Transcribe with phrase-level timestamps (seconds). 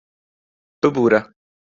[0.81, 1.19] ببوورە...